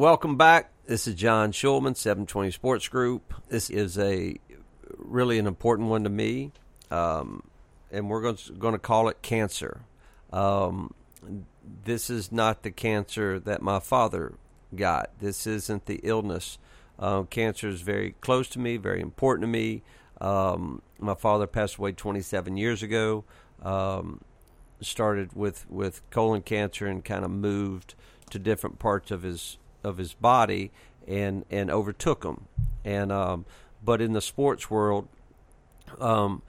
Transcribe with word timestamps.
Welcome 0.00 0.38
back. 0.38 0.72
This 0.86 1.06
is 1.06 1.14
John 1.14 1.52
Shulman, 1.52 1.94
720 1.94 2.52
Sports 2.52 2.88
Group. 2.88 3.34
This 3.50 3.68
is 3.68 3.98
a 3.98 4.34
really 4.96 5.38
an 5.38 5.46
important 5.46 5.90
one 5.90 6.04
to 6.04 6.08
me, 6.08 6.52
um, 6.90 7.42
and 7.92 8.08
we're 8.08 8.22
going 8.22 8.36
to, 8.36 8.52
going 8.52 8.72
to 8.72 8.78
call 8.78 9.10
it 9.10 9.20
cancer. 9.20 9.82
Um, 10.32 10.94
this 11.84 12.08
is 12.08 12.32
not 12.32 12.62
the 12.62 12.70
cancer 12.70 13.38
that 13.40 13.60
my 13.60 13.78
father 13.78 14.32
got. 14.74 15.10
This 15.20 15.46
isn't 15.46 15.84
the 15.84 16.00
illness. 16.02 16.56
Uh, 16.98 17.24
cancer 17.24 17.68
is 17.68 17.82
very 17.82 18.12
close 18.22 18.48
to 18.48 18.58
me, 18.58 18.78
very 18.78 19.02
important 19.02 19.42
to 19.42 19.48
me. 19.48 19.82
Um, 20.18 20.80
my 20.98 21.14
father 21.14 21.46
passed 21.46 21.76
away 21.76 21.92
27 21.92 22.56
years 22.56 22.82
ago. 22.82 23.24
Um, 23.62 24.22
started 24.80 25.34
with, 25.34 25.66
with 25.68 26.00
colon 26.08 26.40
cancer 26.40 26.86
and 26.86 27.04
kind 27.04 27.22
of 27.22 27.30
moved 27.30 27.94
to 28.30 28.38
different 28.38 28.78
parts 28.78 29.10
of 29.10 29.24
his 29.24 29.58
of 29.82 29.98
his 29.98 30.14
body 30.14 30.70
and 31.06 31.44
and 31.50 31.70
overtook 31.70 32.24
him. 32.24 32.46
And 32.84 33.12
um, 33.12 33.44
but 33.84 34.00
in 34.00 34.12
the 34.12 34.20
sports 34.20 34.70
world, 34.70 35.08
um, 35.98 36.42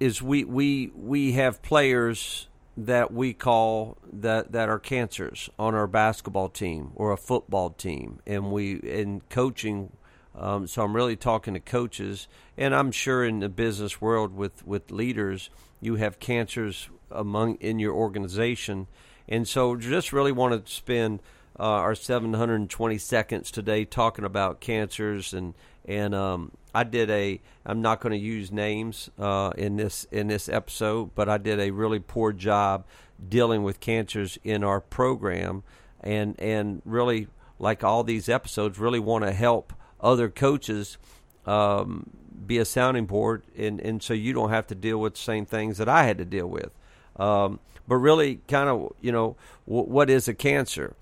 is 0.00 0.22
we 0.22 0.44
we 0.44 0.90
we 0.94 1.32
have 1.32 1.62
players 1.62 2.48
that 2.76 3.12
we 3.12 3.32
call 3.32 3.96
that 4.12 4.52
that 4.52 4.68
are 4.68 4.78
cancers 4.78 5.48
on 5.58 5.74
our 5.74 5.86
basketball 5.86 6.48
team 6.48 6.92
or 6.94 7.12
a 7.12 7.16
football 7.16 7.70
team, 7.70 8.20
and 8.26 8.50
we 8.52 8.74
in 8.74 9.22
coaching. 9.30 9.92
Um, 10.38 10.66
so 10.66 10.84
I'm 10.84 10.94
really 10.94 11.16
talking 11.16 11.54
to 11.54 11.60
coaches, 11.60 12.28
and 12.58 12.74
I'm 12.74 12.92
sure 12.92 13.24
in 13.24 13.40
the 13.40 13.48
business 13.48 14.00
world 14.02 14.36
with 14.36 14.66
with 14.66 14.90
leaders, 14.90 15.48
you 15.80 15.96
have 15.96 16.18
cancers 16.20 16.90
among 17.10 17.54
in 17.56 17.78
your 17.78 17.94
organization, 17.94 18.86
and 19.26 19.48
so 19.48 19.76
just 19.76 20.12
really 20.12 20.32
want 20.32 20.66
to 20.66 20.70
spend 20.70 21.20
uh, 21.58 21.62
our 21.62 21.94
720 21.94 22.98
seconds 22.98 23.50
today 23.50 23.84
talking 23.84 24.24
about 24.24 24.60
cancers 24.60 25.32
and 25.32 25.54
and 25.86 26.14
um, 26.14 26.50
I 26.74 26.84
did 26.84 27.10
a. 27.10 27.40
I'm 27.64 27.80
not 27.80 28.00
going 28.00 28.12
to 28.12 28.18
use 28.18 28.50
names 28.50 29.08
uh, 29.18 29.52
in 29.56 29.76
this 29.76 30.04
in 30.10 30.26
this 30.26 30.48
episode, 30.48 31.14
but 31.14 31.28
I 31.28 31.38
did 31.38 31.60
a 31.60 31.70
really 31.70 32.00
poor 32.00 32.32
job 32.32 32.84
dealing 33.28 33.62
with 33.62 33.80
cancers 33.80 34.38
in 34.42 34.64
our 34.64 34.80
program, 34.80 35.62
and 36.00 36.38
and 36.40 36.82
really 36.84 37.28
like 37.58 37.84
all 37.84 38.02
these 38.02 38.28
episodes, 38.28 38.78
really 38.78 38.98
want 38.98 39.24
to 39.24 39.32
help 39.32 39.72
other 40.00 40.28
coaches 40.28 40.98
um, 41.46 42.10
be 42.46 42.58
a 42.58 42.64
sounding 42.64 43.06
board, 43.06 43.44
and 43.56 43.80
and 43.80 44.02
so 44.02 44.12
you 44.12 44.32
don't 44.32 44.50
have 44.50 44.66
to 44.66 44.74
deal 44.74 44.98
with 44.98 45.14
the 45.14 45.20
same 45.20 45.46
things 45.46 45.78
that 45.78 45.88
I 45.88 46.02
had 46.02 46.18
to 46.18 46.24
deal 46.24 46.48
with. 46.48 46.70
Um, 47.16 47.60
but 47.88 47.96
really, 47.96 48.40
kind 48.48 48.68
of, 48.68 48.92
you 49.00 49.12
know, 49.12 49.36
w- 49.66 49.88
what 49.88 50.10
is 50.10 50.26
a 50.26 50.34
cancer 50.34 50.96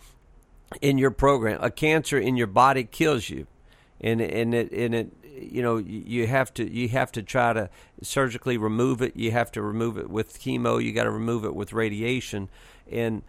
in 0.80 0.98
your 0.98 1.10
program? 1.10 1.58
A 1.62 1.70
cancer 1.70 2.18
in 2.18 2.36
your 2.36 2.46
body 2.46 2.84
kills 2.84 3.30
you. 3.30 3.46
And 4.00 4.20
and 4.20 4.54
it 4.54 4.72
and 4.72 4.94
it 4.94 5.12
you 5.22 5.62
know 5.62 5.78
you 5.78 6.26
have 6.26 6.52
to 6.54 6.70
you 6.70 6.88
have 6.90 7.10
to 7.12 7.22
try 7.22 7.52
to 7.52 7.70
surgically 8.02 8.58
remove 8.58 9.00
it. 9.02 9.16
You 9.16 9.30
have 9.30 9.50
to 9.52 9.62
remove 9.62 9.96
it 9.98 10.10
with 10.10 10.38
chemo. 10.40 10.82
You 10.82 10.92
got 10.92 11.04
to 11.04 11.10
remove 11.10 11.44
it 11.44 11.54
with 11.54 11.72
radiation. 11.72 12.50
And 12.90 13.22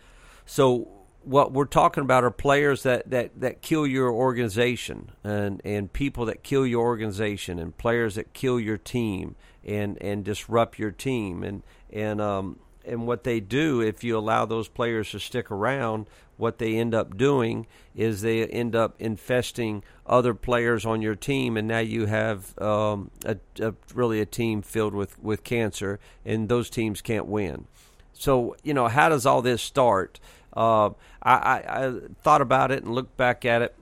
so 0.45 0.89
what 1.25 1.51
we're 1.51 1.65
talking 1.65 2.03
about 2.03 2.23
are 2.23 2.31
players 2.31 2.83
that, 2.83 3.09
that, 3.09 3.39
that 3.39 3.61
kill 3.63 3.87
your 3.87 4.11
organization 4.11 5.11
and, 5.23 5.59
and 5.65 5.91
people 5.91 6.25
that 6.25 6.43
kill 6.43 6.67
your 6.67 6.85
organization 6.85 7.57
and 7.57 7.75
players 7.77 8.13
that 8.15 8.33
kill 8.33 8.59
your 8.59 8.77
team 8.77 9.35
and, 9.63 9.97
and 10.01 10.23
disrupt 10.23 10.77
your 10.77 10.91
team. 10.91 11.43
And 11.43 11.63
and 11.91 12.21
um, 12.21 12.59
and 12.85 13.07
what 13.07 13.23
they 13.23 13.39
do 13.39 13.81
if 13.81 14.03
you 14.03 14.17
allow 14.17 14.45
those 14.45 14.67
players 14.67 15.11
to 15.11 15.19
stick 15.19 15.51
around 15.51 16.07
what 16.37 16.57
they 16.57 16.75
end 16.75 16.93
up 16.93 17.17
doing 17.17 17.65
is 17.95 18.21
they 18.21 18.45
end 18.45 18.75
up 18.75 18.95
infesting 18.99 19.83
other 20.05 20.33
players 20.33 20.85
on 20.85 21.01
your 21.01 21.15
team, 21.15 21.57
and 21.57 21.67
now 21.67 21.79
you 21.79 22.05
have 22.05 22.57
um, 22.61 23.09
a, 23.25 23.37
a, 23.59 23.73
really 23.93 24.19
a 24.19 24.25
team 24.25 24.61
filled 24.61 24.93
with, 24.93 25.21
with 25.23 25.43
cancer, 25.43 25.99
and 26.25 26.49
those 26.49 26.69
teams 26.69 27.01
can't 27.01 27.25
win. 27.25 27.65
So, 28.13 28.55
you 28.63 28.73
know, 28.73 28.87
how 28.87 29.09
does 29.09 29.25
all 29.25 29.41
this 29.41 29.61
start? 29.61 30.19
Uh, 30.55 30.89
I, 31.21 31.33
I, 31.33 31.85
I, 31.85 31.93
thought 32.21 32.41
about 32.41 32.71
it 32.71 32.83
and 32.83 32.93
looked 32.93 33.17
back 33.17 33.45
at 33.45 33.61
it. 33.61 33.75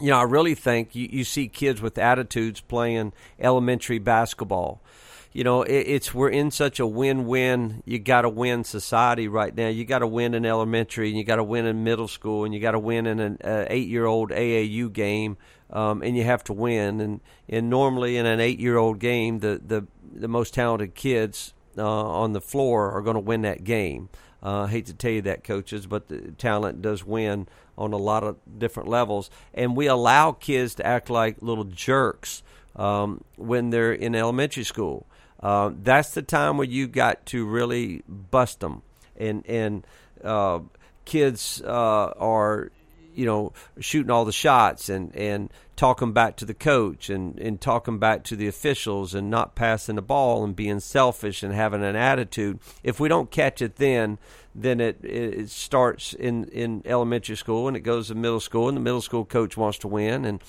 You 0.00 0.10
know, 0.10 0.18
I 0.18 0.24
really 0.24 0.54
think 0.54 0.94
you, 0.94 1.08
you 1.10 1.24
see 1.24 1.48
kids 1.48 1.80
with 1.80 1.98
attitudes 1.98 2.60
playing 2.60 3.12
elementary 3.40 3.98
basketball 3.98 4.80
you 5.36 5.44
know, 5.44 5.64
it, 5.64 5.74
it's 5.86 6.14
we're 6.14 6.30
in 6.30 6.50
such 6.50 6.80
a 6.80 6.86
win-win. 6.86 7.82
You 7.84 7.98
got 7.98 8.22
to 8.22 8.28
win 8.30 8.64
society 8.64 9.28
right 9.28 9.54
now. 9.54 9.68
You 9.68 9.84
got 9.84 9.98
to 9.98 10.06
win 10.06 10.32
in 10.32 10.46
elementary, 10.46 11.10
and 11.10 11.18
you 11.18 11.24
got 11.24 11.36
to 11.36 11.44
win 11.44 11.66
in 11.66 11.84
middle 11.84 12.08
school, 12.08 12.46
and 12.46 12.54
you 12.54 12.60
got 12.60 12.70
to 12.70 12.78
win 12.78 13.06
in 13.06 13.20
an 13.20 13.38
uh, 13.44 13.66
eight-year-old 13.68 14.30
AAU 14.30 14.90
game, 14.90 15.36
um, 15.68 16.00
and 16.00 16.16
you 16.16 16.24
have 16.24 16.42
to 16.44 16.54
win. 16.54 17.02
And 17.02 17.20
and 17.50 17.68
normally 17.68 18.16
in 18.16 18.24
an 18.24 18.40
eight-year-old 18.40 18.98
game, 18.98 19.40
the 19.40 19.60
the 19.62 19.86
the 20.10 20.26
most 20.26 20.54
talented 20.54 20.94
kids 20.94 21.52
uh, 21.76 21.84
on 21.84 22.32
the 22.32 22.40
floor 22.40 22.90
are 22.92 23.02
going 23.02 23.16
to 23.16 23.20
win 23.20 23.42
that 23.42 23.62
game. 23.62 24.08
Uh, 24.42 24.62
I 24.62 24.68
hate 24.68 24.86
to 24.86 24.94
tell 24.94 25.10
you 25.10 25.22
that, 25.22 25.44
coaches, 25.44 25.86
but 25.86 26.38
talent 26.38 26.80
does 26.80 27.04
win 27.04 27.46
on 27.76 27.92
a 27.92 27.98
lot 27.98 28.24
of 28.24 28.38
different 28.58 28.88
levels, 28.88 29.28
and 29.52 29.76
we 29.76 29.86
allow 29.86 30.32
kids 30.32 30.76
to 30.76 30.86
act 30.86 31.10
like 31.10 31.42
little 31.42 31.64
jerks 31.64 32.42
um, 32.74 33.22
when 33.36 33.68
they're 33.68 33.92
in 33.92 34.14
elementary 34.14 34.64
school. 34.64 35.06
Uh, 35.40 35.70
that's 35.82 36.10
the 36.10 36.22
time 36.22 36.56
where 36.56 36.66
you 36.66 36.86
got 36.86 37.26
to 37.26 37.46
really 37.46 38.02
bust 38.08 38.60
them. 38.60 38.82
And 39.16 39.46
and 39.46 39.86
uh, 40.24 40.60
kids 41.04 41.62
uh, 41.64 42.12
are 42.16 42.70
you 43.14 43.24
know 43.24 43.52
shooting 43.80 44.10
all 44.10 44.24
the 44.24 44.32
shots 44.32 44.88
and 44.88 45.14
and 45.16 45.50
talking 45.74 46.12
back 46.12 46.36
to 46.36 46.44
the 46.44 46.54
coach 46.54 47.10
and 47.10 47.38
and 47.38 47.60
talking 47.60 47.98
back 47.98 48.24
to 48.24 48.36
the 48.36 48.46
officials 48.46 49.14
and 49.14 49.30
not 49.30 49.54
passing 49.54 49.96
the 49.96 50.02
ball 50.02 50.44
and 50.44 50.54
being 50.54 50.80
selfish 50.80 51.42
and 51.42 51.54
having 51.54 51.82
an 51.82 51.96
attitude. 51.96 52.58
If 52.82 53.00
we 53.00 53.08
don't 53.08 53.30
catch 53.30 53.60
it 53.62 53.76
then, 53.76 54.18
then 54.54 54.80
it 54.80 55.02
it 55.02 55.50
starts 55.50 56.12
in 56.12 56.44
in 56.48 56.82
elementary 56.84 57.36
school 57.36 57.68
and 57.68 57.76
it 57.76 57.80
goes 57.80 58.08
to 58.08 58.14
middle 58.14 58.40
school 58.40 58.68
and 58.68 58.76
the 58.76 58.82
middle 58.82 59.02
school 59.02 59.24
coach 59.24 59.56
wants 59.56 59.78
to 59.78 59.88
win 59.88 60.24
and 60.24 60.42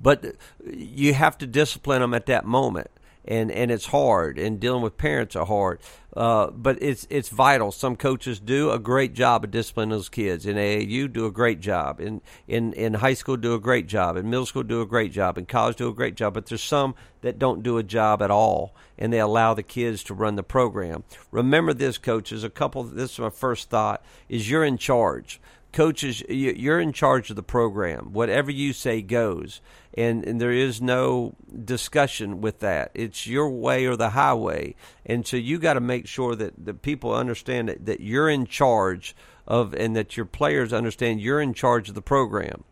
but 0.00 0.34
you 0.64 1.14
have 1.14 1.38
to 1.38 1.46
discipline 1.46 2.00
them 2.00 2.14
at 2.14 2.26
that 2.26 2.44
moment 2.44 2.90
and 3.24 3.50
and 3.50 3.70
it's 3.70 3.86
hard 3.86 4.38
and 4.38 4.58
dealing 4.58 4.82
with 4.82 4.96
parents 4.96 5.36
are 5.36 5.46
hard. 5.46 5.80
Uh, 6.14 6.50
but 6.50 6.76
it's 6.82 7.06
it's 7.08 7.30
vital. 7.30 7.72
Some 7.72 7.96
coaches 7.96 8.38
do 8.38 8.70
a 8.70 8.78
great 8.78 9.14
job 9.14 9.44
of 9.44 9.50
disciplining 9.50 9.90
those 9.90 10.10
kids 10.10 10.44
in 10.44 10.56
AAU 10.56 11.10
do 11.10 11.24
a 11.24 11.30
great 11.30 11.60
job 11.60 12.00
in 12.00 12.20
in 12.46 12.72
in 12.74 12.94
high 12.94 13.14
school 13.14 13.36
do 13.36 13.54
a 13.54 13.60
great 13.60 13.86
job 13.86 14.16
in 14.16 14.28
middle 14.28 14.44
school 14.44 14.62
do 14.62 14.82
a 14.82 14.86
great 14.86 15.12
job 15.12 15.38
in 15.38 15.46
college 15.46 15.76
do 15.76 15.88
a 15.88 15.94
great 15.94 16.14
job 16.14 16.34
but 16.34 16.46
there's 16.46 16.62
some 16.62 16.94
that 17.22 17.38
don't 17.38 17.62
do 17.62 17.78
a 17.78 17.82
job 17.82 18.20
at 18.20 18.30
all 18.30 18.74
and 18.98 19.10
they 19.12 19.20
allow 19.20 19.54
the 19.54 19.62
kids 19.62 20.02
to 20.04 20.14
run 20.14 20.36
the 20.36 20.42
program. 20.42 21.02
Remember 21.30 21.72
this 21.72 21.96
coaches 21.96 22.44
a 22.44 22.50
couple 22.50 22.82
this 22.82 23.12
is 23.12 23.18
my 23.18 23.30
first 23.30 23.70
thought 23.70 24.04
is 24.28 24.50
you're 24.50 24.64
in 24.64 24.76
charge 24.76 25.40
coaches 25.72 26.22
you're 26.28 26.80
in 26.80 26.92
charge 26.92 27.30
of 27.30 27.36
the 27.36 27.42
program. 27.42 28.12
Whatever 28.12 28.50
you 28.50 28.72
say 28.72 29.02
goes. 29.02 29.60
And, 29.94 30.24
and 30.24 30.40
there 30.40 30.52
is 30.52 30.80
no 30.80 31.34
discussion 31.64 32.40
with 32.40 32.60
that. 32.60 32.90
It's 32.94 33.26
your 33.26 33.50
way 33.50 33.86
or 33.86 33.96
the 33.96 34.10
highway. 34.10 34.74
And 35.04 35.26
so 35.26 35.36
you 35.36 35.58
got 35.58 35.74
to 35.74 35.80
make 35.80 36.06
sure 36.06 36.34
that 36.34 36.64
the 36.64 36.74
people 36.74 37.14
understand 37.14 37.68
that, 37.68 37.84
that 37.86 38.00
you're 38.00 38.30
in 38.30 38.46
charge 38.46 39.14
of 39.46 39.74
and 39.74 39.94
that 39.96 40.16
your 40.16 40.26
players 40.26 40.72
understand 40.72 41.20
you're 41.20 41.42
in 41.42 41.52
charge 41.52 41.88
of 41.88 41.94
the 41.94 42.02
program. 42.02 42.64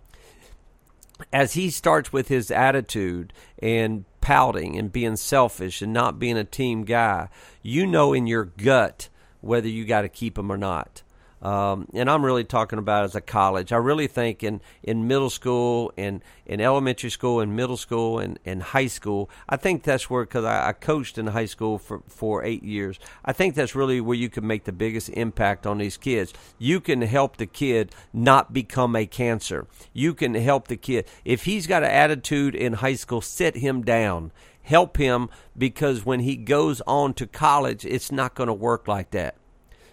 As 1.33 1.53
he 1.53 1.69
starts 1.69 2.13
with 2.13 2.29
his 2.29 2.51
attitude 2.51 3.35
and 3.59 4.07
pouting 4.21 4.79
and 4.79 4.93
being 4.93 5.17
selfish 5.17 5.83
and 5.83 5.93
not 5.93 6.19
being 6.19 6.37
a 6.37 6.45
team 6.45 6.85
guy 6.85 7.29
you 7.63 7.87
know 7.87 8.13
in 8.13 8.27
your 8.27 8.45
gut 8.45 9.09
whether 9.41 9.69
you 9.69 9.85
got 9.85 10.03
to 10.03 10.09
keep 10.09 10.39
him 10.39 10.53
or 10.53 10.59
not 10.59 11.03
um, 11.43 11.89
and 11.95 12.11
I'm 12.11 12.25
really 12.25 12.45
talking 12.45 12.79
about 12.79 13.05
as 13.05 13.15
a 13.15 13.21
college. 13.21 13.73
I 13.73 13.77
really 13.77 14.07
think 14.09 14.43
in, 14.43 14.61
in 14.83 15.09
middle 15.09 15.31
school 15.31 15.91
and 15.97 16.21
in 16.45 16.61
elementary 16.61 17.11
school 17.11 17.41
and 17.41 17.57
middle 17.57 17.79
school 17.79 18.19
and, 18.19 18.39
and 18.45 18.63
high 18.63 18.89
school, 18.89 19.31
I 19.49 19.57
think 19.57 19.83
that's 19.83 20.11
where, 20.11 20.25
because 20.25 20.45
I, 20.45 20.69
I, 20.69 20.73
coached 20.73 21.17
in 21.17 21.29
high 21.29 21.47
school 21.47 21.79
for, 21.79 22.03
for 22.09 22.45
eight 22.45 22.63
years, 22.63 22.99
I 23.25 23.33
think 23.33 23.55
that's 23.55 23.75
really 23.75 24.01
where 24.03 24.17
you 24.17 24.29
can 24.29 24.47
make 24.47 24.65
the 24.65 24.73
biggest 24.73 25.09
impact 25.11 25.67
on 25.67 25.79
these 25.79 25.97
kids. 25.97 26.35
You 26.59 26.79
can 26.79 27.01
help 27.03 27.39
the 27.39 27.47
kid 27.47 27.95
not 28.13 28.53
become 28.53 28.95
a 28.95 29.07
cancer. 29.07 29.67
You 29.95 30.13
can 30.13 30.35
help 30.35 30.69
the 30.69 30.77
kid. 30.77 31.07
If 31.25 31.45
he's 31.45 31.67
got 31.67 31.83
an 31.83 31.91
attitude 31.91 32.55
in 32.55 32.75
high 32.75 32.97
school, 32.97 33.23
sit 33.23 33.57
him 33.57 33.83
down. 33.83 34.33
Help 34.63 34.99
him 34.99 35.31
because 35.57 36.05
when 36.05 36.21
he 36.21 36.37
goes 36.37 36.83
on 36.83 37.15
to 37.15 37.27
college, 37.27 37.87
it's 37.87 38.13
not 38.13 38.35
going 38.35 38.49
to 38.49 38.53
work 38.53 38.87
like 38.87 39.11
that. 39.13 39.37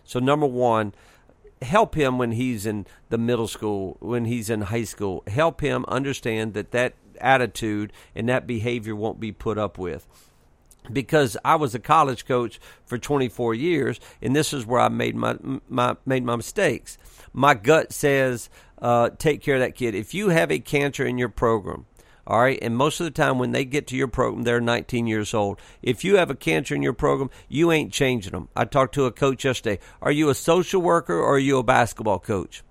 So, 0.04 0.20
number 0.20 0.46
one, 0.46 0.94
help 1.62 1.96
him 1.96 2.18
when 2.18 2.32
he's 2.34 2.66
in 2.66 2.86
the 3.10 3.18
middle 3.18 3.48
school, 3.48 3.98
when 4.00 4.26
he's 4.26 4.50
in 4.50 4.62
high 4.62 4.84
school. 4.84 5.24
Help 5.28 5.62
him 5.62 5.86
understand 5.88 6.54
that 6.54 6.72
that 6.72 6.94
attitude 7.20 7.92
and 8.16 8.30
that 8.30 8.46
behavior 8.48 8.96
won't 8.96 9.20
be 9.20 9.32
put 9.32 9.58
up 9.58 9.78
with. 9.78 10.06
because 10.92 11.36
I 11.44 11.56
was 11.56 11.76
a 11.76 11.80
college 11.80 12.26
coach 12.26 12.60
for 12.86 12.98
24 12.98 13.54
years, 13.54 14.00
and 14.22 14.36
this 14.36 14.54
is 14.54 14.66
where 14.66 14.80
I 14.80 14.90
made 14.90 15.16
my, 15.16 15.38
my 15.68 15.98
made 16.06 16.24
my 16.24 16.36
mistakes. 16.36 16.98
My 17.34 17.54
gut 17.54 17.92
says, 17.92 18.50
uh, 18.82 19.10
take 19.18 19.42
care 19.42 19.56
of 19.56 19.62
that 19.62 19.76
kid. 19.76 19.96
If 19.96 20.14
you 20.14 20.30
have 20.30 20.52
a 20.52 20.60
cancer 20.60 21.06
in 21.06 21.18
your 21.18 21.30
program, 21.30 21.86
all 22.28 22.42
right, 22.42 22.60
and 22.62 22.76
most 22.76 23.00
of 23.00 23.06
the 23.06 23.12
time 23.12 23.40
when 23.40 23.52
they 23.52 23.64
get 23.64 23.88
to 23.88 23.96
your 23.96 24.10
program, 24.10 24.44
they're 24.44 24.60
19 24.60 25.08
years 25.08 25.34
old. 25.34 25.62
If 25.82 26.04
you 26.04 26.18
have 26.18 26.30
a 26.30 26.36
cancer 26.36 26.76
in 26.76 26.82
your 26.82 26.92
program, 26.92 27.30
you 27.48 27.72
ain't 27.72 27.94
changing 27.94 28.34
them. 28.34 28.50
I 28.54 28.66
talked 28.66 28.94
to 28.96 29.06
a 29.06 29.14
coach 29.14 29.46
yesterday. 29.46 29.80
Are 30.02 30.12
you 30.12 30.28
a 30.28 30.36
social 30.36 30.82
worker 30.82 31.18
or 31.18 31.36
are 31.36 31.40
you 31.40 31.58
a 31.58 31.64
basketball 31.64 32.20
coach? 32.20 32.64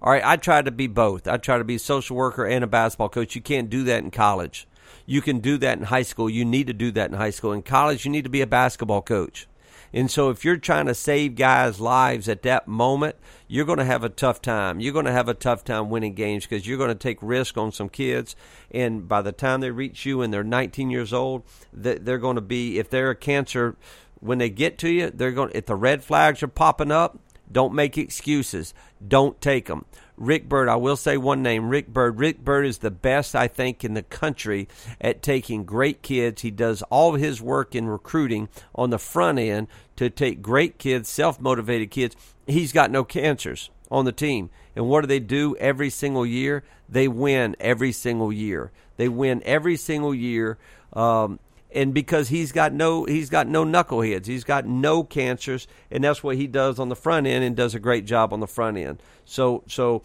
All 0.00 0.10
right, 0.10 0.24
I 0.24 0.36
try 0.36 0.62
to 0.62 0.70
be 0.70 0.86
both. 0.86 1.28
I 1.28 1.36
try 1.36 1.58
to 1.58 1.64
be 1.64 1.74
a 1.74 1.78
social 1.78 2.16
worker 2.16 2.46
and 2.46 2.64
a 2.64 2.66
basketball 2.66 3.10
coach. 3.10 3.34
You 3.34 3.42
can't 3.42 3.68
do 3.68 3.84
that 3.84 4.02
in 4.02 4.10
college. 4.10 4.66
You 5.04 5.20
can 5.20 5.40
do 5.40 5.58
that 5.58 5.76
in 5.76 5.84
high 5.84 6.02
school. 6.02 6.30
You 6.30 6.46
need 6.46 6.68
to 6.68 6.72
do 6.72 6.90
that 6.92 7.10
in 7.10 7.16
high 7.16 7.28
school. 7.28 7.52
In 7.52 7.60
college, 7.60 8.06
you 8.06 8.10
need 8.10 8.24
to 8.24 8.30
be 8.30 8.40
a 8.40 8.46
basketball 8.46 9.02
coach. 9.02 9.46
And 9.94 10.10
so 10.10 10.28
if 10.28 10.44
you're 10.44 10.56
trying 10.56 10.86
to 10.86 10.94
save 10.94 11.36
guys' 11.36 11.78
lives 11.78 12.28
at 12.28 12.42
that 12.42 12.66
moment, 12.66 13.14
you're 13.46 13.64
going 13.64 13.78
to 13.78 13.84
have 13.84 14.02
a 14.02 14.08
tough 14.08 14.42
time. 14.42 14.80
You're 14.80 14.92
going 14.92 15.04
to 15.04 15.12
have 15.12 15.28
a 15.28 15.34
tough 15.34 15.62
time 15.62 15.88
winning 15.88 16.14
games 16.14 16.44
because 16.44 16.66
you're 16.66 16.78
going 16.78 16.88
to 16.88 16.96
take 16.96 17.18
risk 17.22 17.56
on 17.56 17.70
some 17.70 17.88
kids. 17.88 18.34
And 18.72 19.06
by 19.06 19.22
the 19.22 19.30
time 19.30 19.60
they 19.60 19.70
reach 19.70 20.04
you 20.04 20.20
and 20.20 20.34
they're 20.34 20.42
19 20.42 20.90
years 20.90 21.12
old, 21.12 21.44
they're 21.72 22.18
going 22.18 22.34
to 22.34 22.42
be, 22.42 22.80
if 22.80 22.90
they're 22.90 23.10
a 23.10 23.16
cancer, 23.16 23.76
when 24.18 24.38
they 24.38 24.50
get 24.50 24.78
to 24.78 24.88
you, 24.90 25.10
they're 25.10 25.30
going, 25.30 25.52
if 25.54 25.66
the 25.66 25.76
red 25.76 26.02
flags 26.02 26.42
are 26.42 26.48
popping 26.48 26.90
up, 26.90 27.16
don't 27.50 27.74
make 27.74 27.96
excuses. 27.98 28.74
Don't 29.06 29.40
take 29.40 29.66
them. 29.66 29.84
Rick 30.16 30.48
Byrd, 30.48 30.68
I 30.68 30.76
will 30.76 30.96
say 30.96 31.16
one 31.16 31.42
name, 31.42 31.68
Rick 31.68 31.88
Byrd. 31.88 32.18
Rick 32.18 32.44
Byrd 32.44 32.66
is 32.66 32.78
the 32.78 32.90
best, 32.90 33.34
I 33.34 33.48
think, 33.48 33.84
in 33.84 33.94
the 33.94 34.02
country 34.02 34.68
at 35.00 35.22
taking 35.22 35.64
great 35.64 36.02
kids. 36.02 36.42
He 36.42 36.50
does 36.50 36.82
all 36.82 37.14
his 37.14 37.42
work 37.42 37.74
in 37.74 37.88
recruiting 37.88 38.48
on 38.74 38.90
the 38.90 38.98
front 38.98 39.38
end 39.38 39.66
to 39.96 40.10
take 40.10 40.40
great 40.40 40.78
kids, 40.78 41.08
self 41.08 41.40
motivated 41.40 41.90
kids. 41.90 42.16
He's 42.46 42.72
got 42.72 42.90
no 42.90 43.04
cancers 43.04 43.70
on 43.90 44.04
the 44.04 44.12
team. 44.12 44.50
And 44.76 44.88
what 44.88 45.02
do 45.02 45.06
they 45.06 45.20
do 45.20 45.56
every 45.56 45.90
single 45.90 46.26
year? 46.26 46.62
They 46.88 47.08
win 47.08 47.56
every 47.58 47.92
single 47.92 48.32
year. 48.32 48.70
They 48.96 49.08
win 49.08 49.42
every 49.44 49.76
single 49.76 50.14
year. 50.14 50.58
Um, 50.92 51.40
and 51.74 51.92
because 51.92 52.28
he's 52.28 52.52
got 52.52 52.72
no 52.72 53.04
he's 53.04 53.28
got 53.28 53.48
no 53.48 53.64
knuckleheads. 53.64 54.26
He's 54.26 54.44
got 54.44 54.66
no 54.66 55.02
cancers 55.02 55.66
and 55.90 56.04
that's 56.04 56.22
what 56.22 56.36
he 56.36 56.46
does 56.46 56.78
on 56.78 56.88
the 56.88 56.96
front 56.96 57.26
end 57.26 57.44
and 57.44 57.56
does 57.56 57.74
a 57.74 57.80
great 57.80 58.06
job 58.06 58.32
on 58.32 58.40
the 58.40 58.46
front 58.46 58.78
end. 58.78 59.02
So 59.24 59.64
so 59.66 60.02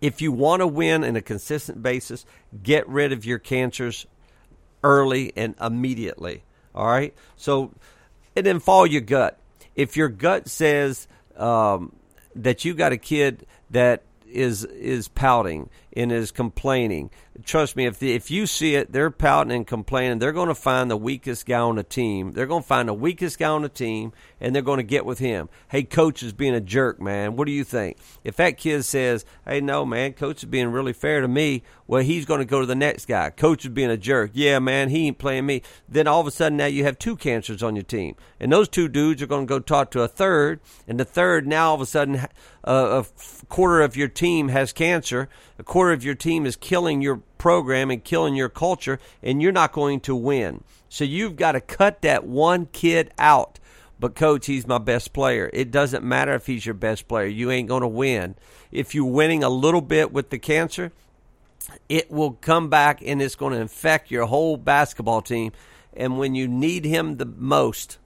if 0.00 0.20
you 0.20 0.32
want 0.32 0.60
to 0.60 0.66
win 0.66 1.04
in 1.04 1.16
a 1.16 1.22
consistent 1.22 1.82
basis 1.82 2.26
get 2.62 2.88
rid 2.88 3.12
of 3.12 3.24
your 3.24 3.38
cancers 3.38 4.06
early 4.82 5.32
and 5.36 5.54
immediately 5.60 6.42
all 6.74 6.86
right? 6.86 7.14
So 7.36 7.72
and 8.34 8.44
then 8.44 8.60
follow 8.60 8.84
your 8.84 9.02
gut. 9.02 9.38
If 9.74 9.96
your 9.96 10.08
gut 10.08 10.48
says 10.48 11.06
um, 11.36 11.94
that 12.34 12.64
you 12.64 12.74
got 12.74 12.92
a 12.92 12.96
kid 12.96 13.46
that 13.70 14.02
is 14.26 14.64
is 14.64 15.08
pouting 15.08 15.68
and 15.94 16.10
is 16.10 16.30
complaining. 16.30 17.10
Trust 17.44 17.76
me, 17.76 17.86
if 17.86 17.98
the, 17.98 18.12
if 18.12 18.30
you 18.30 18.46
see 18.46 18.74
it, 18.74 18.92
they're 18.92 19.10
pouting 19.10 19.52
and 19.52 19.66
complaining. 19.66 20.18
They're 20.18 20.32
going 20.32 20.48
to 20.48 20.54
find 20.54 20.90
the 20.90 20.98
weakest 20.98 21.46
guy 21.46 21.60
on 21.60 21.76
the 21.76 21.82
team. 21.82 22.32
They're 22.32 22.46
going 22.46 22.62
to 22.62 22.68
find 22.68 22.90
the 22.90 22.94
weakest 22.94 23.38
guy 23.38 23.48
on 23.48 23.62
the 23.62 23.70
team, 23.70 24.12
and 24.38 24.54
they're 24.54 24.60
going 24.60 24.76
to 24.76 24.82
get 24.82 25.06
with 25.06 25.18
him. 25.18 25.48
Hey, 25.68 25.82
coach 25.82 26.22
is 26.22 26.34
being 26.34 26.54
a 26.54 26.60
jerk, 26.60 27.00
man. 27.00 27.34
What 27.34 27.46
do 27.46 27.52
you 27.52 27.64
think? 27.64 27.96
If 28.22 28.36
that 28.36 28.58
kid 28.58 28.84
says, 28.84 29.24
"Hey, 29.46 29.62
no, 29.62 29.86
man, 29.86 30.12
coach 30.12 30.42
is 30.42 30.44
being 30.44 30.68
really 30.68 30.92
fair 30.92 31.22
to 31.22 31.28
me," 31.28 31.62
well, 31.86 32.02
he's 32.02 32.26
going 32.26 32.40
to 32.40 32.44
go 32.44 32.60
to 32.60 32.66
the 32.66 32.74
next 32.74 33.06
guy. 33.06 33.30
Coach 33.30 33.64
is 33.64 33.70
being 33.70 33.90
a 33.90 33.96
jerk. 33.96 34.32
Yeah, 34.34 34.58
man, 34.58 34.90
he 34.90 35.06
ain't 35.06 35.18
playing 35.18 35.46
me. 35.46 35.62
Then 35.88 36.06
all 36.06 36.20
of 36.20 36.26
a 36.26 36.30
sudden, 36.30 36.58
now 36.58 36.66
you 36.66 36.84
have 36.84 36.98
two 36.98 37.16
cancers 37.16 37.62
on 37.62 37.76
your 37.76 37.82
team, 37.82 38.14
and 38.40 38.52
those 38.52 38.68
two 38.68 38.88
dudes 38.88 39.22
are 39.22 39.26
going 39.26 39.46
to 39.46 39.50
go 39.50 39.58
talk 39.58 39.90
to 39.92 40.02
a 40.02 40.08
third, 40.08 40.60
and 40.86 41.00
the 41.00 41.06
third 41.06 41.46
now 41.46 41.70
all 41.70 41.76
of 41.76 41.80
a 41.80 41.86
sudden, 41.86 42.26
uh, 42.64 43.02
a 43.02 43.46
quarter 43.46 43.80
of 43.80 43.96
your 43.96 44.08
team 44.08 44.48
has 44.48 44.74
cancer 44.74 45.30
a 45.62 45.64
quarter 45.64 45.92
of 45.92 46.02
your 46.02 46.16
team 46.16 46.44
is 46.44 46.56
killing 46.56 47.00
your 47.00 47.21
program 47.42 47.90
and 47.90 48.04
killing 48.04 48.36
your 48.36 48.48
culture, 48.48 49.00
and 49.20 49.42
you're 49.42 49.50
not 49.50 49.72
going 49.72 49.98
to 49.98 50.14
win. 50.14 50.62
So 50.88 51.02
you've 51.02 51.34
got 51.34 51.52
to 51.52 51.60
cut 51.60 52.02
that 52.02 52.24
one 52.24 52.66
kid 52.66 53.12
out. 53.18 53.58
But, 53.98 54.14
coach, 54.14 54.46
he's 54.46 54.64
my 54.64 54.78
best 54.78 55.12
player. 55.12 55.50
It 55.52 55.72
doesn't 55.72 56.04
matter 56.04 56.34
if 56.34 56.46
he's 56.46 56.64
your 56.64 56.76
best 56.76 57.08
player. 57.08 57.26
You 57.26 57.50
ain't 57.50 57.68
going 57.68 57.82
to 57.82 57.88
win. 57.88 58.36
If 58.70 58.94
you're 58.94 59.04
winning 59.04 59.42
a 59.42 59.48
little 59.48 59.80
bit 59.80 60.12
with 60.12 60.30
the 60.30 60.38
cancer, 60.38 60.92
it 61.88 62.12
will 62.12 62.30
come 62.30 62.68
back 62.68 63.02
and 63.04 63.20
it's 63.20 63.34
going 63.34 63.54
to 63.54 63.60
infect 63.60 64.12
your 64.12 64.26
whole 64.26 64.56
basketball 64.56 65.20
team. 65.20 65.50
And 65.94 66.18
when 66.18 66.36
you 66.36 66.46
need 66.46 66.84
him 66.84 67.16
the 67.16 67.26
most, 67.26 67.98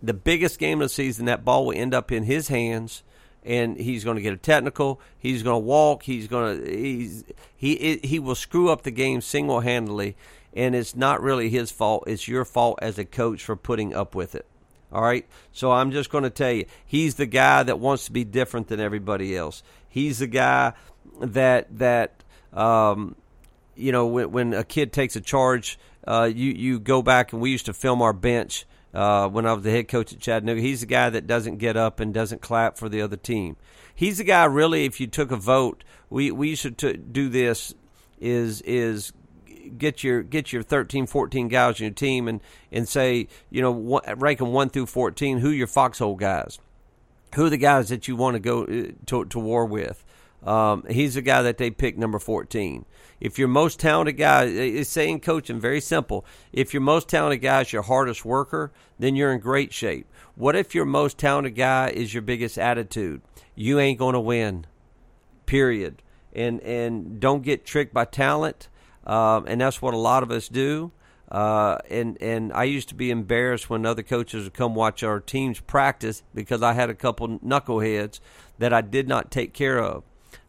the 0.00 0.14
biggest 0.14 0.60
game 0.60 0.80
of 0.80 0.84
the 0.84 0.94
season, 0.94 1.26
that 1.26 1.44
ball 1.44 1.66
will 1.66 1.76
end 1.76 1.92
up 1.92 2.12
in 2.12 2.22
his 2.22 2.46
hands 2.46 3.02
and 3.44 3.76
he's 3.76 4.04
going 4.04 4.16
to 4.16 4.22
get 4.22 4.32
a 4.32 4.38
technical. 4.38 5.00
He's 5.18 5.42
going 5.42 5.54
to 5.54 5.66
walk. 5.66 6.02
He's 6.02 6.28
going 6.28 6.60
to 6.60 6.70
he's 6.70 7.24
he 7.56 8.00
he 8.02 8.18
will 8.18 8.34
screw 8.34 8.70
up 8.70 8.82
the 8.82 8.90
game 8.90 9.20
single 9.20 9.60
handedly, 9.60 10.16
and 10.54 10.74
it's 10.74 10.94
not 10.94 11.22
really 11.22 11.48
his 11.50 11.70
fault. 11.70 12.04
It's 12.06 12.28
your 12.28 12.44
fault 12.44 12.78
as 12.82 12.98
a 12.98 13.04
coach 13.04 13.42
for 13.44 13.56
putting 13.56 13.94
up 13.94 14.14
with 14.14 14.34
it. 14.34 14.46
All 14.92 15.02
right. 15.02 15.26
So 15.52 15.72
I'm 15.72 15.90
just 15.90 16.10
going 16.10 16.24
to 16.24 16.30
tell 16.30 16.52
you, 16.52 16.64
he's 16.86 17.16
the 17.16 17.26
guy 17.26 17.62
that 17.62 17.78
wants 17.78 18.06
to 18.06 18.12
be 18.12 18.24
different 18.24 18.68
than 18.68 18.80
everybody 18.80 19.36
else. 19.36 19.62
He's 19.88 20.18
the 20.20 20.26
guy 20.26 20.72
that 21.20 21.78
that 21.78 22.22
um, 22.52 23.16
you 23.76 23.92
know 23.92 24.06
when, 24.06 24.30
when 24.32 24.54
a 24.54 24.64
kid 24.64 24.92
takes 24.92 25.16
a 25.16 25.20
charge, 25.20 25.78
uh, 26.06 26.30
you 26.32 26.52
you 26.52 26.80
go 26.80 27.02
back 27.02 27.32
and 27.32 27.42
we 27.42 27.50
used 27.50 27.66
to 27.66 27.72
film 27.72 28.02
our 28.02 28.12
bench 28.12 28.66
uh, 28.94 29.28
when 29.28 29.46
I 29.46 29.52
was 29.52 29.64
the 29.64 29.70
head 29.70 29.88
coach 29.88 30.12
at 30.12 30.20
Chattanooga. 30.20 30.60
He's 30.60 30.80
the 30.80 30.86
guy 30.86 31.10
that 31.10 31.26
doesn't 31.26 31.58
get 31.58 31.76
up 31.76 32.00
and 32.00 32.12
doesn't 32.12 32.42
clap 32.42 32.78
for 32.78 32.88
the 32.88 33.02
other 33.02 33.16
team. 33.16 33.56
He's 33.94 34.18
the 34.18 34.24
guy, 34.24 34.44
really, 34.44 34.84
if 34.84 35.00
you 35.00 35.06
took 35.06 35.30
a 35.30 35.36
vote, 35.36 35.84
we, 36.10 36.30
we 36.30 36.54
should 36.54 36.78
t- 36.78 36.94
do 36.94 37.28
this 37.28 37.74
is 38.20 38.62
is 38.62 39.12
get 39.76 40.02
your 40.02 40.22
get 40.22 40.52
your 40.52 40.62
13 40.62 41.06
14 41.06 41.48
guys 41.48 41.80
on 41.80 41.84
your 41.84 41.94
team 41.94 42.26
and 42.26 42.40
and 42.72 42.88
say 42.88 43.28
you 43.50 43.60
know 43.60 44.00
rank 44.16 44.38
them 44.38 44.52
1 44.52 44.70
through 44.70 44.86
14 44.86 45.38
who 45.38 45.50
your 45.50 45.66
foxhole 45.66 46.16
guys 46.16 46.58
who 47.34 47.46
are 47.46 47.50
the 47.50 47.58
guys 47.58 47.90
that 47.90 48.08
you 48.08 48.16
want 48.16 48.34
to 48.34 48.40
go 48.40 48.64
uh, 48.64 48.92
to, 49.06 49.24
to 49.26 49.38
war 49.38 49.66
with 49.66 50.04
um, 50.44 50.84
he's 50.88 51.14
the 51.14 51.22
guy 51.22 51.42
that 51.42 51.58
they 51.58 51.70
pick 51.70 51.98
number 51.98 52.18
14 52.18 52.84
if 53.20 53.38
your 53.38 53.48
most 53.48 53.80
talented 53.80 54.16
guy 54.16 54.44
is 54.44 54.88
saying 54.88 55.20
coaching 55.20 55.60
very 55.60 55.80
simple. 55.80 56.24
If 56.52 56.72
your 56.72 56.80
most 56.80 57.08
talented 57.08 57.42
guy 57.42 57.62
is 57.62 57.72
your 57.72 57.82
hardest 57.82 58.24
worker, 58.24 58.72
then 58.98 59.16
you're 59.16 59.32
in 59.32 59.40
great 59.40 59.72
shape. 59.72 60.06
What 60.34 60.54
if 60.54 60.74
your 60.74 60.84
most 60.84 61.18
talented 61.18 61.56
guy 61.56 61.88
is 61.88 62.14
your 62.14 62.22
biggest 62.22 62.58
attitude? 62.58 63.22
You 63.54 63.80
ain't 63.80 63.98
going 63.98 64.12
to 64.14 64.20
win. 64.20 64.66
Period. 65.46 66.02
And 66.32 66.60
and 66.60 67.18
don't 67.18 67.42
get 67.42 67.64
tricked 67.64 67.92
by 67.92 68.04
talent. 68.04 68.68
Um, 69.04 69.46
and 69.48 69.60
that's 69.60 69.82
what 69.82 69.94
a 69.94 69.98
lot 69.98 70.22
of 70.22 70.30
us 70.30 70.48
do. 70.48 70.92
Uh, 71.30 71.78
and 71.90 72.16
and 72.22 72.52
I 72.52 72.64
used 72.64 72.88
to 72.90 72.94
be 72.94 73.10
embarrassed 73.10 73.68
when 73.68 73.84
other 73.84 74.02
coaches 74.02 74.44
would 74.44 74.54
come 74.54 74.74
watch 74.74 75.02
our 75.02 75.20
teams 75.20 75.60
practice 75.60 76.22
because 76.34 76.62
I 76.62 76.72
had 76.72 76.88
a 76.88 76.94
couple 76.94 77.40
knuckleheads 77.40 78.20
that 78.58 78.72
I 78.72 78.80
did 78.80 79.08
not 79.08 79.30
take 79.30 79.52
care 79.52 79.78
of, 79.78 80.04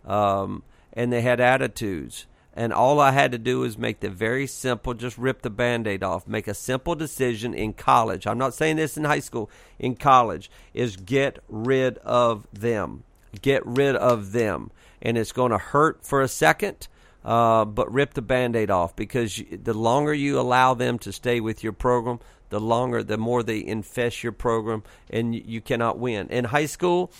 um, 0.09 0.63
and 0.93 1.13
they 1.13 1.21
had 1.21 1.39
attitudes 1.39 2.25
and 2.59 2.73
all 2.73 2.99
I 2.99 3.11
had 3.11 3.31
to 3.31 3.37
do 3.37 3.59
was 3.59 3.77
make 3.77 4.01
the 4.01 4.09
very 4.09 4.45
simple, 4.45 4.93
just 4.93 5.17
rip 5.17 5.43
the 5.43 5.49
band 5.49 5.87
aid 5.87 6.03
off, 6.03 6.27
make 6.27 6.45
a 6.45 6.53
simple 6.53 6.93
decision 6.93 7.53
in 7.53 7.71
college. 7.71 8.27
I'm 8.27 8.37
not 8.37 8.53
saying 8.53 8.75
this 8.75 8.97
in 8.97 9.05
high 9.05 9.21
school, 9.21 9.49
in 9.79 9.95
college, 9.95 10.51
is 10.73 10.97
get 10.97 11.39
rid 11.47 11.99
of 11.99 12.47
them. 12.51 13.05
Get 13.41 13.65
rid 13.65 13.95
of 13.95 14.33
them. 14.33 14.71
And 15.01 15.17
it's 15.17 15.31
going 15.31 15.51
to 15.51 15.57
hurt 15.57 16.05
for 16.05 16.21
a 16.21 16.27
second, 16.27 16.89
uh, 17.23 17.63
but 17.63 17.89
rip 17.93 18.13
the 18.15 18.21
band 18.21 18.57
aid 18.57 18.69
off 18.69 18.93
because 18.93 19.41
the 19.49 19.73
longer 19.73 20.13
you 20.13 20.37
allow 20.37 20.73
them 20.73 20.99
to 20.99 21.13
stay 21.13 21.39
with 21.39 21.63
your 21.63 21.71
program, 21.71 22.19
the 22.49 22.59
longer, 22.59 23.03
the 23.03 23.17
more 23.17 23.41
they 23.41 23.63
infest 23.63 24.21
your 24.21 24.33
program, 24.33 24.83
and 25.09 25.33
you 25.33 25.61
cannot 25.61 25.97
win. 25.97 26.27
In 26.27 26.43
high 26.43 26.65
school, 26.65 27.11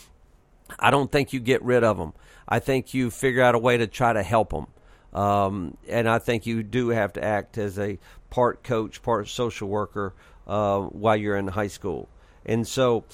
I 0.78 0.92
don't 0.92 1.12
think 1.12 1.34
you 1.34 1.40
get 1.40 1.64
rid 1.64 1.84
of 1.84 1.98
them. 1.98 2.14
I 2.48 2.60
think 2.60 2.94
you 2.94 3.10
figure 3.10 3.42
out 3.42 3.56
a 3.56 3.60
way 3.60 3.78
to 3.78 3.88
try 3.88 4.14
to 4.14 4.24
help 4.24 4.52
them. 4.52 4.68
Um, 5.14 5.78
and 5.88 6.08
I 6.08 6.20
think 6.20 6.46
you 6.46 6.64
do 6.64 6.90
have 6.90 7.14
to 7.14 7.24
act 7.24 7.58
as 7.58 7.80
a 7.80 7.98
part 8.30 8.64
coach, 8.64 9.02
part 9.02 9.28
social 9.28 9.68
worker 9.68 10.14
uh, 10.48 10.80
while 10.82 11.16
you're 11.16 11.38
in 11.38 11.48
high 11.48 11.68
school. 11.68 12.10
And 12.46 12.68
so 12.68 13.06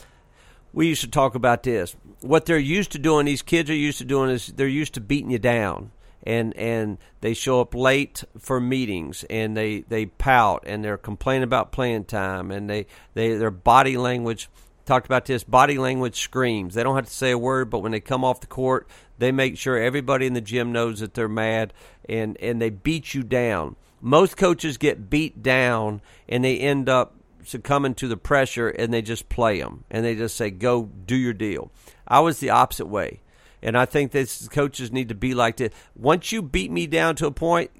we 0.73 0.87
used 0.87 1.01
to 1.01 1.09
talk 1.09 1.35
about 1.35 1.63
this. 1.63 1.95
What 2.21 2.45
they're 2.45 2.57
used 2.57 2.91
to 2.93 2.99
doing, 2.99 3.25
these 3.25 3.41
kids 3.41 3.69
are 3.69 3.75
used 3.75 3.99
to 3.99 4.05
doing, 4.05 4.29
is 4.29 4.47
they're 4.47 4.67
used 4.67 4.93
to 4.95 5.01
beating 5.01 5.31
you 5.31 5.39
down. 5.39 5.91
And, 6.27 6.57
and 6.57 6.97
they 7.21 7.35
show 7.35 7.61
up 7.61 7.75
late 7.75 8.23
for 8.39 8.59
meetings 8.59 9.23
and 9.29 9.55
they, 9.55 9.81
they 9.81 10.07
pout 10.07 10.63
and 10.65 10.83
they're 10.83 10.97
complaining 10.97 11.43
about 11.43 11.71
playing 11.71 12.05
time 12.05 12.49
and 12.49 12.67
they, 12.67 12.87
they 13.13 13.35
their 13.35 13.51
body 13.51 13.95
language 13.95 14.49
talked 14.85 15.05
about 15.05 15.25
this 15.25 15.43
body 15.43 15.77
language 15.77 16.19
screams 16.21 16.73
they 16.75 16.83
don't 16.83 16.95
have 16.95 17.07
to 17.07 17.13
say 17.13 17.31
a 17.31 17.37
word 17.37 17.69
but 17.69 17.79
when 17.79 17.91
they 17.91 17.99
come 17.99 18.23
off 18.23 18.39
the 18.39 18.47
court 18.47 18.87
they 19.17 19.31
make 19.31 19.57
sure 19.57 19.77
everybody 19.77 20.25
in 20.25 20.33
the 20.33 20.41
gym 20.41 20.71
knows 20.71 20.99
that 20.99 21.13
they're 21.13 21.27
mad 21.27 21.73
and 22.07 22.37
and 22.37 22.61
they 22.61 22.69
beat 22.69 23.13
you 23.13 23.23
down 23.23 23.75
Most 24.01 24.37
coaches 24.37 24.77
get 24.77 25.09
beat 25.09 25.41
down 25.41 26.01
and 26.29 26.43
they 26.43 26.59
end 26.59 26.87
up 26.89 27.15
succumbing 27.43 27.95
to 27.95 28.07
the 28.07 28.17
pressure 28.17 28.69
and 28.69 28.93
they 28.93 29.01
just 29.01 29.29
play 29.29 29.59
them 29.59 29.83
and 29.89 30.05
they 30.05 30.15
just 30.15 30.35
say, 30.35 30.49
go 30.51 30.89
do 31.05 31.15
your 31.15 31.33
deal. 31.33 31.71
I 32.07 32.19
was 32.19 32.39
the 32.39 32.49
opposite 32.49 32.87
way. 32.87 33.21
And 33.61 33.77
I 33.77 33.85
think 33.85 34.11
that 34.11 34.47
coaches 34.51 34.91
need 34.91 35.09
to 35.09 35.15
be 35.15 35.33
like 35.33 35.57
this. 35.57 35.73
Once 35.95 36.31
you 36.31 36.41
beat 36.41 36.69
me 36.69 36.85
down 36.85 37.15
to 37.15 37.25
a 37.25 37.31
point, 37.31 37.71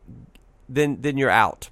then 0.68 0.98
then 1.02 1.18
you're 1.18 1.30
out. 1.30 1.70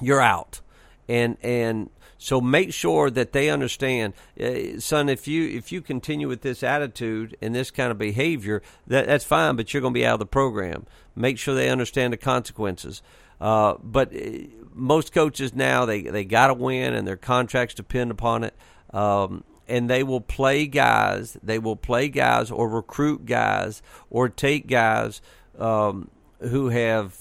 You're 0.00 0.20
out. 0.20 0.60
And 1.08 1.36
and 1.42 1.90
so 2.18 2.40
make 2.40 2.72
sure 2.72 3.10
that 3.10 3.32
they 3.32 3.50
understand, 3.50 4.14
uh, 4.40 4.78
son. 4.80 5.08
If 5.08 5.28
you 5.28 5.48
if 5.48 5.72
you 5.72 5.80
continue 5.80 6.28
with 6.28 6.42
this 6.42 6.62
attitude 6.62 7.36
and 7.42 7.54
this 7.54 7.70
kind 7.70 7.90
of 7.90 7.98
behavior, 7.98 8.62
that 8.86 9.06
that's 9.06 9.24
fine, 9.24 9.56
but 9.56 9.72
you're 9.72 9.80
going 9.80 9.94
to 9.94 9.98
be 9.98 10.06
out 10.06 10.14
of 10.14 10.20
the 10.20 10.26
program. 10.26 10.86
Make 11.14 11.38
sure 11.38 11.54
they 11.54 11.70
understand 11.70 12.12
the 12.12 12.16
consequences. 12.16 13.02
Uh, 13.40 13.74
but 13.82 14.14
uh, 14.14 14.46
most 14.72 15.12
coaches 15.12 15.54
now 15.54 15.84
they 15.84 16.02
they 16.02 16.24
got 16.24 16.48
to 16.48 16.54
win, 16.54 16.94
and 16.94 17.06
their 17.06 17.16
contracts 17.16 17.74
depend 17.74 18.10
upon 18.10 18.44
it. 18.44 18.54
Um, 18.92 19.44
and 19.66 19.88
they 19.88 20.02
will 20.02 20.20
play 20.20 20.66
guys. 20.66 21.36
They 21.42 21.58
will 21.58 21.76
play 21.76 22.08
guys 22.08 22.50
or 22.50 22.68
recruit 22.68 23.26
guys 23.26 23.82
or 24.10 24.28
take 24.28 24.66
guys 24.66 25.22
um, 25.58 26.10
who 26.40 26.68
have 26.68 27.18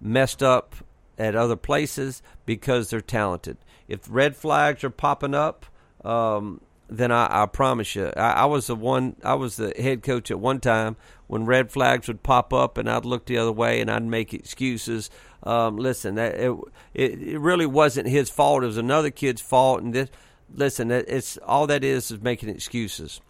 messed 0.00 0.42
up 0.42 0.76
at 1.18 1.34
other 1.34 1.56
places 1.56 2.22
because 2.46 2.90
they're 2.90 3.00
talented. 3.00 3.56
If 3.88 4.06
red 4.08 4.36
flags 4.36 4.84
are 4.84 4.90
popping 4.90 5.34
up, 5.34 5.66
um, 6.04 6.60
then 6.88 7.10
I, 7.10 7.42
I, 7.42 7.46
promise 7.46 7.94
you, 7.94 8.12
I, 8.16 8.30
I, 8.30 8.44
was 8.44 8.66
the 8.66 8.76
one. 8.76 9.16
I 9.22 9.34
was 9.34 9.56
the 9.56 9.72
head 9.76 10.02
coach 10.02 10.30
at 10.30 10.38
one 10.38 10.60
time 10.60 10.96
when 11.26 11.46
red 11.46 11.70
flags 11.70 12.08
would 12.08 12.22
pop 12.22 12.52
up, 12.52 12.78
and 12.78 12.88
I'd 12.88 13.04
look 13.04 13.26
the 13.26 13.38
other 13.38 13.52
way 13.52 13.80
and 13.80 13.90
I'd 13.90 14.04
make 14.04 14.34
excuses. 14.34 15.10
Um, 15.42 15.76
listen, 15.76 16.14
that, 16.16 16.34
it, 16.34 16.56
it, 16.94 17.22
it 17.22 17.38
really 17.38 17.66
wasn't 17.66 18.08
his 18.08 18.30
fault. 18.30 18.62
It 18.62 18.66
was 18.66 18.76
another 18.76 19.10
kid's 19.10 19.42
fault, 19.42 19.82
and 19.82 19.94
this. 19.94 20.10
Listen, 20.52 20.90
it's 20.90 21.36
all 21.38 21.66
that 21.66 21.82
is 21.82 22.10
is 22.10 22.20
making 22.20 22.50
excuses. 22.50 23.20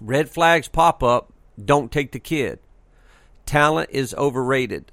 Red 0.00 0.28
flags 0.28 0.68
pop 0.68 1.02
up. 1.02 1.32
Don't 1.62 1.92
take 1.92 2.12
the 2.12 2.18
kid. 2.18 2.58
Talent 3.46 3.90
is 3.92 4.14
overrated 4.14 4.90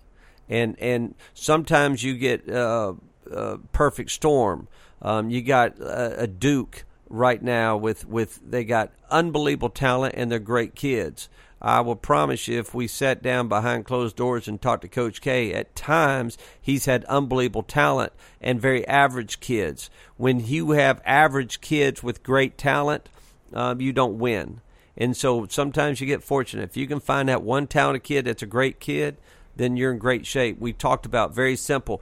and 0.50 0.78
and 0.80 1.16
sometimes 1.34 2.04
you 2.04 2.18
get 2.18 2.50
uh, 2.50 2.94
a 3.32 3.58
perfect 3.72 4.12
storm. 4.12 4.68
Um, 5.02 5.30
you 5.30 5.42
got 5.42 5.80
a, 5.80 6.24
a, 6.24 6.28
Duke 6.28 6.84
right 7.10 7.42
now 7.42 7.78
with 7.78 8.08
with 8.08 8.40
they 8.44 8.64
got 8.64 8.92
unbelievable 9.10 9.70
talent 9.70 10.16
and 10.18 10.32
they're 10.32 10.40
great 10.40 10.76
kids. 10.76 11.30
I 11.62 11.82
will 11.82 11.96
promise 11.96 12.48
you, 12.48 12.60
if 12.60 12.76
we 12.76 12.88
sat 12.88 13.24
down 13.24 13.48
behind 13.48 13.86
closed 13.86 14.16
doors 14.16 14.48
and 14.48 14.62
talked 14.62 14.84
to 14.84 14.88
Coach 14.88 15.22
K, 15.22 15.54
at 15.54 15.76
times 15.76 16.38
he's 16.62 16.86
had 16.86 17.04
unbelievable 17.06 17.64
talent 17.64 18.14
and 18.40 18.62
very 18.62 18.88
average 18.88 19.40
kids. 19.40 19.90
When 20.18 20.46
you 20.46 20.72
have 20.72 21.02
average 21.04 21.60
kids 21.62 22.04
with 22.04 22.22
great 22.22 22.58
talent, 22.60 23.10
um, 23.54 23.82
you 23.82 23.92
don't 23.92 24.20
win. 24.20 24.62
And 24.96 25.18
so 25.18 25.48
sometimes 25.50 26.00
you 26.00 26.08
get 26.08 26.24
fortunate. 26.24 26.64
If 26.64 26.78
you 26.78 26.88
can 26.88 27.00
find 27.00 27.30
that 27.30 27.44
one 27.44 27.68
talented 27.68 28.04
kid 28.04 28.26
that's 28.26 28.44
a 28.44 28.48
great 28.48 28.80
kid, 28.80 29.18
then 29.56 29.78
you're 29.78 29.92
in 29.92 30.00
great 30.00 30.26
shape. 30.26 30.60
We 30.60 30.74
talked 30.74 31.06
about 31.06 31.34
very 31.34 31.56
simple 31.56 32.02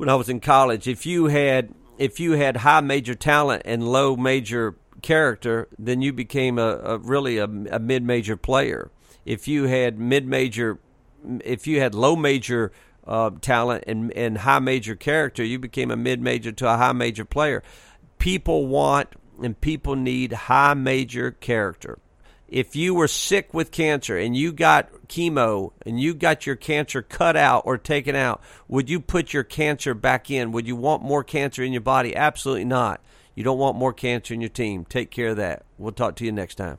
when 0.00 0.08
I 0.08 0.14
was 0.14 0.30
in 0.30 0.40
college. 0.40 0.88
If 0.88 1.04
you 1.04 1.26
had 1.26 1.74
if 1.98 2.18
you 2.18 2.32
had 2.32 2.56
high 2.56 2.80
major 2.80 3.14
talent 3.14 3.60
and 3.66 3.86
low 3.86 4.16
major 4.16 4.76
character, 5.02 5.68
then 5.78 6.00
you 6.00 6.14
became 6.14 6.58
a, 6.58 6.78
a 6.78 6.96
really 6.96 7.36
a, 7.36 7.44
a 7.44 7.78
mid 7.78 8.02
major 8.02 8.34
player. 8.34 8.90
If 9.26 9.46
you 9.46 9.64
had 9.64 9.98
mid 10.00 10.26
major, 10.26 10.78
if 11.44 11.66
you 11.66 11.80
had 11.80 11.94
low 11.94 12.16
major 12.16 12.72
uh, 13.06 13.28
talent 13.42 13.84
and 13.86 14.10
and 14.14 14.38
high 14.38 14.58
major 14.58 14.96
character, 14.96 15.44
you 15.44 15.58
became 15.58 15.90
a 15.90 15.98
mid 15.98 16.22
major 16.22 16.50
to 16.50 16.66
a 16.66 16.78
high 16.78 16.92
major 16.92 17.26
player. 17.26 17.62
People 18.18 18.68
want 18.68 19.10
and 19.42 19.60
people 19.60 19.96
need 19.96 20.32
high 20.32 20.72
major 20.72 21.30
character 21.30 21.98
if 22.50 22.74
you 22.74 22.94
were 22.94 23.08
sick 23.08 23.54
with 23.54 23.70
cancer 23.70 24.18
and 24.18 24.36
you 24.36 24.52
got 24.52 24.90
chemo 25.06 25.72
and 25.86 26.00
you 26.00 26.12
got 26.14 26.46
your 26.46 26.56
cancer 26.56 27.00
cut 27.00 27.36
out 27.36 27.62
or 27.64 27.78
taken 27.78 28.16
out, 28.16 28.42
would 28.68 28.90
you 28.90 29.00
put 29.00 29.32
your 29.32 29.44
cancer 29.44 29.94
back 29.94 30.30
in? 30.30 30.52
Would 30.52 30.66
you 30.66 30.76
want 30.76 31.02
more 31.02 31.24
cancer 31.24 31.62
in 31.62 31.72
your 31.72 31.80
body? 31.80 32.14
Absolutely 32.14 32.64
not. 32.64 33.00
You 33.34 33.44
don't 33.44 33.58
want 33.58 33.76
more 33.76 33.92
cancer 33.92 34.34
in 34.34 34.40
your 34.40 34.50
team. 34.50 34.84
Take 34.84 35.10
care 35.10 35.28
of 35.28 35.36
that. 35.36 35.64
We'll 35.78 35.92
talk 35.92 36.16
to 36.16 36.24
you 36.24 36.32
next 36.32 36.56
time. 36.56 36.78